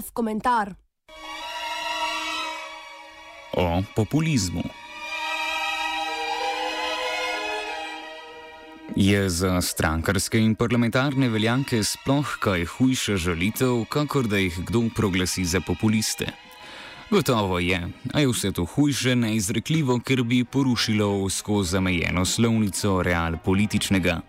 Off 0.00 0.10
komentar. 0.12 0.74
O 3.52 3.82
populizmu. 3.96 4.62
Je 8.96 9.28
za 9.28 9.60
strankarske 9.60 10.40
in 10.40 10.54
parlamentarne 10.54 11.28
veljake 11.28 11.82
sploh 11.84 12.32
kaj 12.40 12.64
hujša 12.64 13.16
žalitev, 13.16 13.84
kakor 13.92 14.24
da 14.24 14.40
jih 14.40 14.56
kdo 14.70 14.86
proglasi 14.96 15.44
za 15.44 15.60
populiste? 15.60 16.32
Gotovo 17.10 17.58
je, 17.58 17.82
a 18.14 18.20
je 18.20 18.32
vse 18.32 18.54
to 18.56 18.64
hujše 18.64 19.16
neizrekljivo, 19.16 20.00
ker 20.00 20.22
bi 20.22 20.44
porušilo 20.44 21.28
skozi 21.28 21.76
zamejeno 21.76 22.24
slovnico 22.24 23.02
real 23.02 23.36
političnega. 23.44 24.20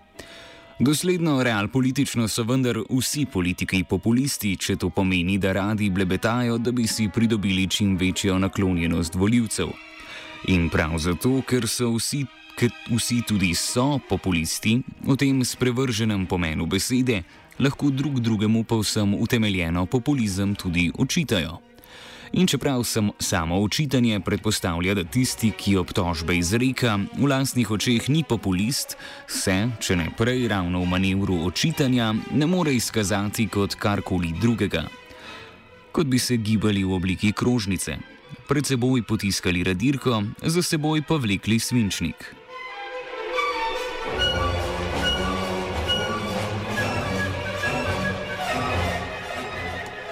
Dosledno 0.82 1.44
real 1.44 1.68
politično 1.68 2.28
so 2.28 2.42
vendar 2.44 2.80
vsi 2.90 3.28
politiki 3.34 3.84
populisti, 3.84 4.56
če 4.58 4.80
to 4.82 4.88
pomeni, 4.90 5.36
da 5.38 5.52
radi 5.54 5.92
blebetajo, 5.94 6.58
da 6.58 6.72
bi 6.74 6.88
si 6.90 7.06
pridobili 7.14 7.68
čim 7.70 7.94
večjo 7.98 8.40
naklonjenost 8.42 9.16
voljivcev. 9.16 9.70
In 10.50 10.70
prav 10.74 10.98
zato, 10.98 11.36
ker 11.46 11.68
so 11.70 11.92
vsi, 12.00 12.24
ker 12.58 12.74
vsi 12.90 13.20
tudi 13.30 13.54
so 13.54 14.00
populisti, 14.10 14.80
v 15.06 15.18
tem 15.22 15.46
sprevrženem 15.46 16.26
pomenu 16.26 16.66
besede, 16.66 17.22
lahko 17.60 17.94
drug 17.94 18.18
drugemu 18.20 18.64
povsem 18.64 19.14
utemeljeno 19.14 19.86
populizem 19.86 20.56
tudi 20.56 20.90
očitajo. 20.98 21.60
In 22.34 22.48
čeprav 22.48 22.84
sem 22.84 23.10
samo 23.20 23.60
učitanje 23.60 24.20
predpostavlja, 24.20 24.94
da 24.94 25.04
tisti, 25.04 25.52
ki 25.52 25.76
obtožbe 25.78 26.38
izreka, 26.38 26.96
v 27.20 27.28
lastnih 27.28 27.72
očeh 27.72 28.08
ni 28.10 28.24
populist, 28.24 28.96
se, 29.28 29.68
če 29.80 29.98
ne 30.00 30.08
prej 30.18 30.48
ravno 30.48 30.80
v 30.80 30.88
manevru 30.94 31.42
očitanja, 31.50 32.14
ne 32.32 32.48
more 32.48 32.72
izkazati 32.76 33.50
kot 33.52 33.76
karkoli 33.76 34.32
drugega. 34.42 34.86
Kot 35.92 36.08
bi 36.08 36.20
se 36.20 36.38
gibali 36.38 36.86
v 36.88 36.96
obliki 36.96 37.34
krožnice, 37.36 37.98
pred 38.48 38.68
seboj 38.68 39.04
potiskali 39.04 39.64
radirko, 39.68 40.24
za 40.44 40.64
seboj 40.64 41.04
pa 41.04 41.20
vlekli 41.20 41.60
svinčnik. 41.60 42.41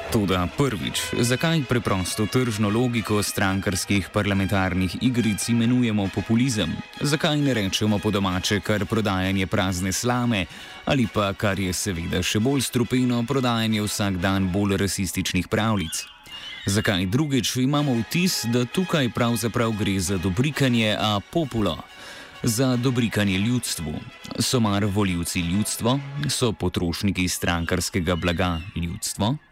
Toda 0.09 0.47
prvič, 0.57 1.13
zakaj 1.21 1.69
preprosto 1.69 2.25
tržno 2.25 2.69
logiko 2.69 3.23
strankarskih 3.23 4.09
parlamentarnih 4.09 4.97
igric 5.02 5.49
imenujemo 5.49 6.09
populizem? 6.15 6.73
Zakaj 7.02 7.38
ne 7.38 7.53
rečemo 7.53 7.99
po 7.99 8.11
domače 8.11 8.59
kar 8.59 8.85
prodajanje 8.85 9.47
prazne 9.47 9.93
slame 9.93 10.45
ali 10.85 11.07
pa, 11.13 11.33
kar 11.33 11.59
je 11.59 11.73
seveda 11.73 12.23
še 12.25 12.39
bolj 12.41 12.65
strupeno, 12.65 13.21
prodajanje 13.21 13.83
vsak 13.85 14.17
dan 14.17 14.47
bolj 14.49 14.80
rasističnih 14.81 15.47
pravljic? 15.47 16.02
Zakaj 16.65 17.05
drugič 17.05 17.55
imamo 17.61 17.93
vtis, 18.02 18.45
da 18.49 18.65
tukaj 18.65 19.11
pravzaprav 19.13 19.77
gre 19.77 19.99
za 19.99 20.17
dobrikanje 20.17 20.97
a 20.97 21.19
populo? 21.31 21.77
Za 22.43 22.75
dobrikanje 22.77 23.37
ljudstvu. 23.37 23.93
So 24.39 24.59
mar 24.59 24.85
voljivci 24.85 25.39
ljudstvo, 25.39 25.99
so 26.30 26.52
potrošniki 26.52 27.27
strankarskega 27.27 28.15
blaga 28.15 28.57
ljudstvo? 28.75 29.48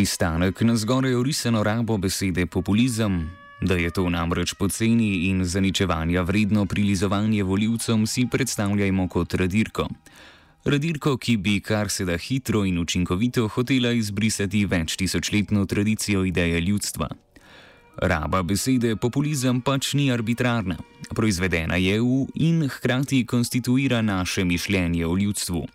Pristanek 0.00 0.60
na 0.60 0.76
zgoraj 0.76 1.14
orisano 1.14 1.62
rabo 1.62 1.98
besede 1.98 2.46
populizem, 2.46 3.30
da 3.60 3.74
je 3.74 3.90
to 3.90 4.08
namreč 4.08 4.54
poceni 4.54 5.28
in 5.28 5.44
zaničevanja 5.44 6.22
vredno 6.22 6.64
prilizovanje 6.66 7.42
voljivcem, 7.42 8.06
si 8.06 8.24
predstavljajmo 8.26 9.08
kot 9.08 9.34
radirko. 9.34 9.88
Radirko, 10.64 11.16
ki 11.16 11.36
bi 11.36 11.60
kar 11.60 11.90
se 11.90 12.04
da 12.04 12.16
hitro 12.16 12.64
in 12.64 12.78
učinkovito 12.78 13.44
hotela 13.48 13.92
izbrisati 13.92 14.64
več 14.64 14.96
tisočletno 14.96 15.66
tradicijo 15.66 16.24
ideje 16.24 16.60
ljudstva. 16.60 17.08
Raba 17.96 18.42
besede 18.42 18.96
populizem 18.96 19.60
pač 19.60 19.92
ni 19.92 20.08
arbitrarna, 20.12 20.78
proizvedena 21.14 21.76
je 21.76 22.00
v 22.00 22.24
in 22.34 22.68
hkrati 22.68 23.26
konstituira 23.26 24.00
naše 24.02 24.44
mišljenje 24.44 25.06
o 25.06 25.16
ljudstvu. 25.16 25.66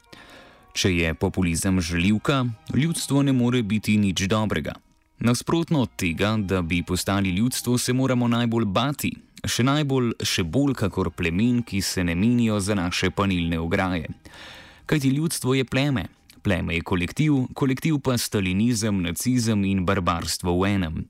Če 0.75 0.89
je 0.91 1.13
populizem 1.15 1.79
želivka, 1.81 2.45
ljudstvo 2.75 3.21
ne 3.23 3.31
more 3.31 3.61
biti 3.63 3.93
nič 3.97 4.25
dobrega. 4.27 4.73
Nasprotno 5.19 5.81
od 5.81 5.93
tega, 5.95 6.33
da 6.37 6.61
bi 6.61 6.81
postali 6.83 7.29
ljudstvo, 7.29 7.77
se 7.77 7.93
moramo 7.93 8.27
najbolj 8.27 8.65
bati, 8.65 9.13
še 9.47 9.63
najbolj, 9.63 10.11
še 10.19 10.43
bolj 10.43 10.75
kakor 10.75 11.13
plemen, 11.15 11.61
ki 11.63 11.79
se 11.81 12.03
ne 12.03 12.15
menijo 12.15 12.59
za 12.59 12.75
naše 12.75 13.07
panilne 13.15 13.59
ograje. 13.59 14.11
Kajti 14.85 15.13
ljudstvo 15.15 15.55
je 15.55 15.63
pleme, 15.63 16.09
pleme 16.43 16.75
je 16.75 16.83
kolektiv, 16.83 17.39
kolektiv 17.55 18.01
pa 18.03 18.17
stalinizem, 18.17 18.99
nacizem 19.07 19.63
in 19.63 19.85
barbarstvo 19.87 20.59
v 20.59 20.73
enem. 20.75 21.01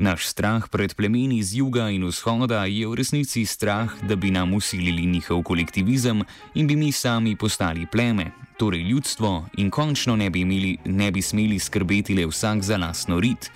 Naš 0.00 0.32
strah 0.32 0.64
pred 0.64 0.96
plemeni 0.96 1.44
z 1.44 1.60
juga 1.60 1.92
in 1.92 2.08
vzhoda 2.08 2.64
je 2.64 2.88
v 2.88 2.96
resnici 2.96 3.44
strah, 3.44 3.92
da 4.00 4.16
bi 4.16 4.32
nam 4.32 4.56
usilili 4.56 5.04
njihov 5.04 5.44
kolektivizem 5.44 6.24
in 6.56 6.64
bi 6.66 6.72
mi 6.72 6.88
sami 6.88 7.36
postali 7.36 7.84
pleme, 7.84 8.32
torej 8.56 8.80
ljudstvo, 8.80 9.52
in 9.60 9.68
končno 9.68 10.16
ne 10.16 10.30
bi, 10.30 10.40
imeli, 10.40 10.78
ne 10.84 11.10
bi 11.12 11.20
smeli 11.20 11.58
skrbeti 11.58 12.16
le 12.16 12.24
vsak 12.26 12.62
za 12.64 12.80
lasno 12.80 13.20
rit, 13.20 13.52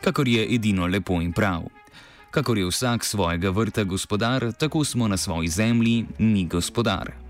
kakor 0.00 0.28
je 0.28 0.48
edino 0.54 0.88
lepo 0.88 1.20
in 1.20 1.32
prav. 1.32 1.68
Kakor 2.30 2.58
je 2.58 2.72
vsak 2.72 3.04
svojega 3.04 3.50
vrta 3.50 3.84
gospodar, 3.84 4.52
tako 4.56 4.84
smo 4.84 5.08
na 5.08 5.16
svoji 5.16 5.48
zemlji 5.48 6.06
mi 6.18 6.48
gospodar. 6.48 7.21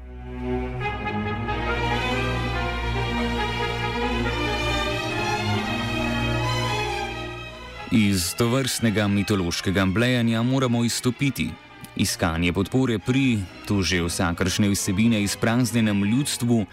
Iz 7.93 8.35
tovrstnega 8.35 9.09
mitološkega 9.09 9.85
blejanja 9.87 10.43
moramo 10.43 10.85
izstopiti. 10.85 11.51
Iskanje 11.97 12.53
podpore 12.53 12.97
pri, 12.99 13.39
tu 13.69 13.83
že 13.83 14.01
vsakršne 14.01 14.71
vsebine 14.73 15.21
izpraznjenem 15.23 16.05
ljudstvu, 16.05 16.65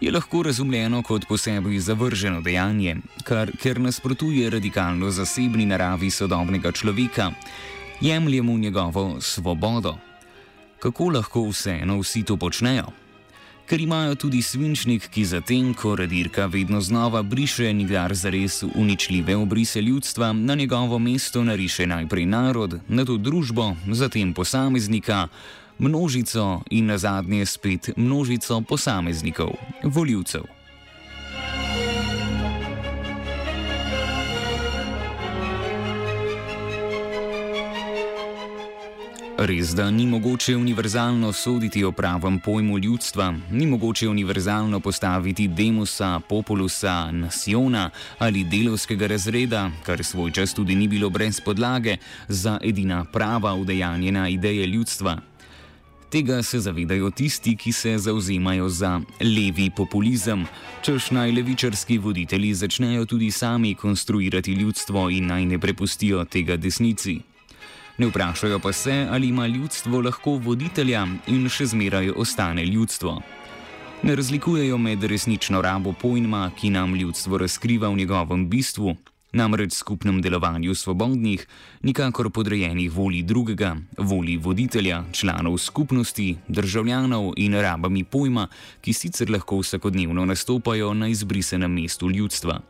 je 0.00 0.12
lahko 0.12 0.42
razumljeno 0.42 1.02
kot 1.02 1.26
posebej 1.26 1.78
zavrženo 1.78 2.40
dejanje, 2.40 2.96
kar, 3.24 3.50
ker 3.58 3.80
nasprotuje 3.80 4.50
radikalno 4.50 5.10
zasebni 5.10 5.66
naravi 5.66 6.10
sodobnega 6.10 6.72
človeka, 6.72 7.32
jemlje 8.00 8.42
mu 8.42 8.58
njegovo 8.58 9.20
svobodo. 9.20 9.96
Kako 10.78 11.10
lahko 11.10 11.48
vseeno 11.50 11.98
vsi 11.98 12.22
to 12.22 12.36
počnejo? 12.36 12.86
Ker 13.68 13.80
imajo 13.80 14.14
tudi 14.14 14.42
svinčnik, 14.42 15.10
ki 15.12 15.24
zatem, 15.24 15.74
ko 15.74 15.92
radirka 15.96 16.46
vedno 16.46 16.80
znova 16.80 17.22
briše 17.22 17.72
nikdar 17.72 18.14
zares 18.14 18.62
uničljive 18.74 19.36
obrise 19.36 19.82
ljudstva, 19.82 20.32
na 20.32 20.54
njegovo 20.54 20.98
mesto 20.98 21.44
nariše 21.44 21.86
najprej 21.86 22.26
narod, 22.26 22.80
nato 22.88 23.16
družbo, 23.16 23.74
zatem 23.92 24.34
posameznika, 24.34 25.28
množico 25.78 26.62
in 26.70 26.86
na 26.86 26.98
zadnje 26.98 27.46
spet 27.46 27.90
množico 27.96 28.60
posameznikov, 28.60 29.52
voljivcev. 29.84 30.57
Res, 39.38 39.70
da 39.74 39.90
ni 39.90 40.06
mogoče 40.06 40.56
univerzalno 40.56 41.32
soditi 41.32 41.84
o 41.84 41.92
pravem 41.92 42.40
pojmu 42.40 42.78
ljudstva, 42.78 43.34
ni 43.50 43.66
mogoče 43.66 44.08
univerzalno 44.08 44.80
postaviti 44.80 45.48
demusa, 45.48 46.20
populusa, 46.28 47.12
nasiona 47.12 47.90
ali 48.18 48.42
delovskega 48.44 49.06
razreda, 49.06 49.70
kar 49.86 50.04
svoj 50.04 50.32
čas 50.32 50.54
tudi 50.54 50.74
ni 50.74 50.88
bilo 50.88 51.10
brez 51.10 51.40
podlage 51.40 51.96
za 52.28 52.58
edina 52.62 53.04
prava 53.04 53.54
udejanjena 53.54 54.28
ideje 54.28 54.66
ljudstva. 54.66 55.16
Tega 56.10 56.42
se 56.42 56.60
zavedajo 56.60 57.10
tisti, 57.10 57.56
ki 57.56 57.72
se 57.72 57.98
zauzemajo 57.98 58.68
za 58.68 59.00
levi 59.20 59.70
populizem, 59.70 60.46
čež 60.82 61.10
naj 61.10 61.32
levičarski 61.32 61.98
voditelji 61.98 62.54
začnejo 62.54 63.04
tudi 63.04 63.30
sami 63.30 63.74
konstruirati 63.74 64.52
ljudstvo 64.52 65.10
in 65.10 65.26
naj 65.26 65.46
ne 65.46 65.58
prepustijo 65.58 66.24
tega 66.24 66.56
desnici. 66.56 67.20
Ne 67.98 68.06
vprašajo 68.06 68.58
pa 68.58 68.72
se, 68.72 69.06
ali 69.10 69.28
ima 69.28 69.46
ljudstvo 69.46 70.00
lahko 70.00 70.30
voditelja 70.30 71.00
in 71.26 71.48
še 71.50 71.64
zmeraj 71.66 72.12
ostane 72.16 72.62
ljudstvo. 72.66 73.16
Ne 74.02 74.14
razlikujejo 74.16 74.78
med 74.78 75.02
resnično 75.02 75.58
rabo 75.62 75.92
pojma, 75.92 76.50
ki 76.60 76.70
nam 76.70 76.94
ljudstvo 76.94 77.38
razkriva 77.38 77.88
v 77.88 77.96
njegovem 77.96 78.46
bistvu, 78.48 78.94
namreč 79.32 79.74
skupnem 79.74 80.22
delovanju 80.22 80.74
svobodnih, 80.74 81.46
nikakor 81.82 82.30
podrejenih 82.30 82.92
volji 82.92 83.22
drugega, 83.22 83.74
volji 83.98 84.36
voditelja, 84.36 85.02
članov 85.12 85.58
skupnosti, 85.58 86.36
državljanov 86.48 87.32
in 87.36 87.58
rabami 87.58 88.04
pojma, 88.04 88.46
ki 88.80 88.92
sicer 88.92 89.30
lahko 89.30 89.58
vsakodnevno 89.58 90.24
nastopajo 90.24 90.94
na 90.94 91.08
izbrisenem 91.08 91.80
mestu 91.82 92.10
ljudstva 92.10 92.60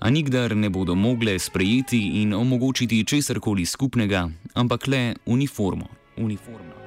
a 0.00 0.10
nikdar 0.10 0.56
ne 0.56 0.68
bodo 0.70 0.94
mogle 0.94 1.38
sprejeti 1.38 2.22
in 2.22 2.34
omogočiti 2.34 3.04
česarkoli 3.04 3.66
skupnega, 3.66 4.28
ampak 4.54 4.86
le 4.86 5.14
uniformo. 5.26 5.86
uniformo. 6.16 6.80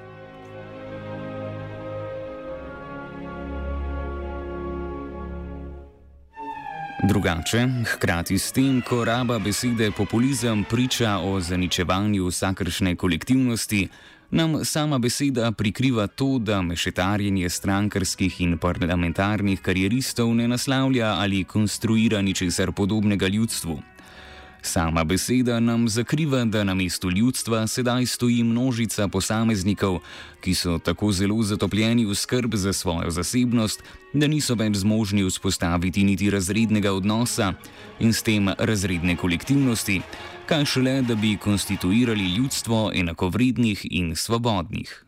Drugače, 7.03 7.67
hkrati 7.85 8.39
s 8.39 8.51
tem, 8.51 8.81
ko 8.81 9.03
raba 9.05 9.39
besede 9.39 9.91
populizem 9.91 10.63
priča 10.63 11.17
o 11.19 11.39
zaničevanju 11.39 12.27
vsakršne 12.27 12.95
kolektivnosti, 12.95 13.87
nam 14.33 14.65
sama 14.65 14.99
beseda 14.99 15.51
prikriva 15.51 16.07
to, 16.07 16.39
da 16.39 16.61
mešetarjenje 16.61 17.49
strankarskih 17.49 18.41
in 18.41 18.57
parlamentarnih 18.57 19.61
karieristov 19.61 20.33
ne 20.35 20.47
naslavlja 20.47 21.15
ali 21.19 21.43
konstruira 21.43 22.21
ničesar 22.21 22.71
podobnega 22.71 23.27
ljudstvu. 23.27 23.92
Sama 24.65 25.03
beseda 25.03 25.59
nam 25.59 25.89
zakriva, 25.89 26.45
da 26.45 26.63
na 26.63 26.73
mestu 26.73 27.11
ljudstva 27.11 27.67
sedaj 27.67 28.05
stoji 28.05 28.43
množica 28.43 29.07
posameznikov, 29.07 29.99
ki 30.41 30.53
so 30.55 30.77
tako 30.79 31.11
zelo 31.11 31.43
zatopljeni 31.43 32.05
v 32.05 32.15
skrb 32.15 32.55
za 32.55 32.73
svojo 32.73 33.11
zasebnost, 33.11 33.83
da 34.13 34.27
niso 34.27 34.55
več 34.55 34.79
zmožni 34.79 35.27
vzpostaviti 35.27 36.03
niti 36.03 36.29
razrednega 36.31 36.93
odnosa 36.93 37.53
in 37.99 38.13
s 38.13 38.23
tem 38.23 38.49
razredne 38.57 39.17
kolektivnosti, 39.19 40.01
kaj 40.47 40.65
šele, 40.65 41.01
da 41.01 41.15
bi 41.15 41.37
konstituirali 41.37 42.33
ljudstvo 42.35 42.91
enakovrednih 42.95 43.85
in 43.91 44.15
svobodnih. 44.15 45.03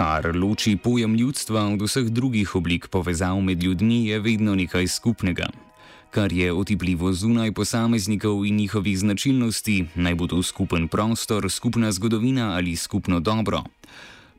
Kar 0.00 0.32
loči 0.32 0.78
pojem 0.80 1.12
ljudstva 1.14 1.66
od 1.74 1.82
vseh 1.84 2.06
drugih 2.08 2.54
oblik 2.56 2.86
povezav 2.88 3.40
med 3.44 3.62
ljudmi, 3.62 4.06
je 4.06 4.20
vedno 4.20 4.54
nekaj 4.54 4.86
skupnega. 4.88 5.50
Kar 6.10 6.32
je 6.32 6.52
otipljivo 6.52 7.12
zunaj 7.12 7.52
posameznikov 7.52 8.46
in 8.46 8.56
njihovih 8.56 8.98
značilnosti, 8.98 9.84
naj 9.94 10.14
bo 10.14 10.26
to 10.26 10.42
skupen 10.42 10.88
prostor, 10.88 11.50
skupna 11.50 11.92
zgodovina 11.92 12.54
ali 12.56 12.76
skupno 12.76 13.20
dobro. 13.20 13.62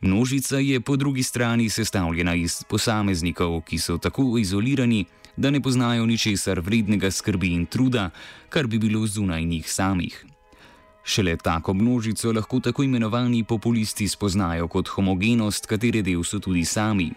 Množica 0.02 0.58
je 0.58 0.82
po 0.82 0.96
drugi 0.98 1.24
strani 1.24 1.70
sestavljena 1.70 2.36
iz 2.36 2.64
posameznikov, 2.64 3.62
ki 3.62 3.78
so 3.78 3.98
tako 3.98 4.38
izolirani, 4.42 5.06
da 5.38 5.50
ne 5.50 5.62
poznajo 5.62 6.06
ničesar 6.06 6.60
vrednega 6.60 7.12
skrbi 7.12 7.54
in 7.54 7.66
truda, 7.66 8.10
kar 8.50 8.68
bi 8.68 8.80
bilo 8.80 9.08
zunaj 9.08 9.46
njih 9.46 9.72
samih. 9.72 10.26
Šele 11.04 11.38
tako 11.38 11.74
množico 11.74 12.32
lahko 12.32 12.60
tako 12.60 12.84
imenovani 12.84 13.44
populisti 13.44 14.08
spoznajo 14.08 14.68
kot 14.68 14.88
homogenost, 14.88 15.66
katere 15.66 16.02
del 16.02 16.24
so 16.24 16.40
tudi 16.40 16.66
sami. 16.66 17.12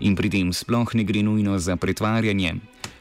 In 0.00 0.16
pri 0.16 0.30
tem 0.30 0.52
sploh 0.52 0.94
ne 0.94 1.04
gre 1.04 1.22
nujno 1.22 1.58
za 1.58 1.76
pretvarjanje, 1.76 2.54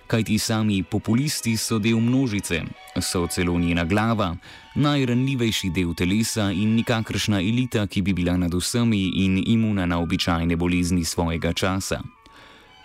kajti 0.07 0.39
sami 0.39 0.83
populisti 0.83 1.57
so 1.57 1.79
del 1.79 1.99
množice, 1.99 2.61
so 3.01 3.27
celo 3.27 3.59
njena 3.59 3.85
glava, 3.85 4.35
najranljivejši 4.75 5.69
del 5.69 5.93
telesa 5.93 6.51
in 6.51 6.75
nikakršna 6.75 7.41
elita, 7.41 7.87
ki 7.87 8.01
bi 8.01 8.13
bila 8.13 8.37
nad 8.37 8.53
vsemi 8.53 9.11
in 9.25 9.43
imuna 9.47 9.85
na 9.85 9.99
običajne 9.99 10.55
bolezni 10.55 11.05
svojega 11.05 11.53
časa. 11.53 12.01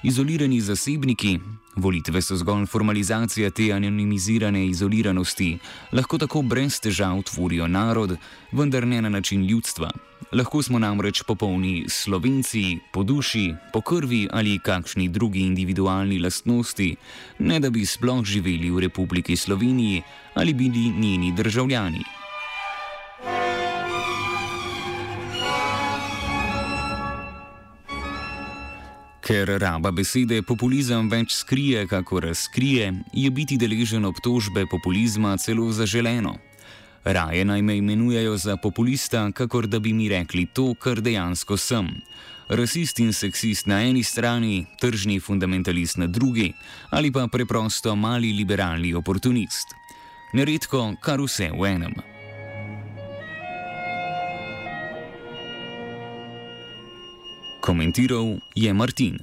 Izolirani 0.02 0.60
zasebniki, 0.60 1.38
volitve 1.76 2.22
so 2.22 2.36
zgolj 2.36 2.64
formalizacija 2.66 3.50
te 3.50 3.66
anonimizirane 3.72 4.62
izoliranosti, 4.66 5.58
lahko 5.92 6.18
tako 6.18 6.40
brez 6.42 6.78
težav 6.80 7.20
tvorijo 7.28 7.66
narod, 7.68 8.14
vendar 8.52 8.86
ne 8.86 9.02
na 9.02 9.08
način 9.08 9.44
ljudstva. 9.44 9.90
Lahko 10.32 10.62
smo 10.62 10.78
namreč 10.78 11.20
popolni 11.28 11.84
slovenci, 11.88 12.78
po 12.92 13.02
duši, 13.02 13.52
po 13.72 13.80
krvi 13.80 14.28
ali 14.32 14.58
kakšni 14.58 15.08
drugi 15.08 15.40
individualni 15.40 16.18
lastnosti, 16.18 16.94
ne 17.38 17.60
da 17.60 17.70
bi 17.70 17.84
sploh 17.86 18.24
živeli 18.24 18.70
v 18.70 18.80
Republiki 18.86 19.36
Sloveniji 19.36 20.02
ali 20.34 20.54
bili 20.54 20.88
njeni 20.96 21.34
državljani. 21.36 22.19
Ker 29.30 29.46
raba 29.62 29.92
besede 29.94 30.40
populizem 30.42 31.06
več 31.06 31.36
skrije, 31.38 31.84
kako 31.86 32.18
razkrije, 32.24 32.88
je 33.14 33.30
biti 33.30 33.54
deležen 33.62 34.02
obtožbe 34.08 34.64
populizma 34.66 35.36
celo 35.38 35.68
zaželeno. 35.70 36.32
Raje 37.04 37.44
naj 37.46 37.62
me 37.62 37.76
imenujejo 37.78 38.34
za 38.36 38.56
populista, 38.56 39.22
kakor 39.30 39.70
da 39.70 39.78
bi 39.78 39.92
mi 39.94 40.08
rekli 40.10 40.48
to, 40.50 40.74
kar 40.74 40.98
dejansko 40.98 41.54
sem. 41.56 41.92
Rasist 42.48 42.98
in 42.98 43.14
seksist 43.14 43.70
na 43.70 43.78
eni 43.86 44.02
strani, 44.02 44.66
tržni 44.82 45.20
fundamentalist 45.22 46.02
na 46.02 46.10
drugi, 46.10 46.50
ali 46.90 47.14
pa 47.14 47.28
preprosto 47.30 47.94
mali 47.94 48.34
liberalni 48.34 48.96
oportunist. 48.98 49.78
Neredko 50.34 50.96
kar 50.98 51.22
vse 51.22 51.52
v 51.54 51.76
enem. 51.76 51.94
Komentiral 57.60 58.40
je 58.54 58.72
Martin. 58.72 59.18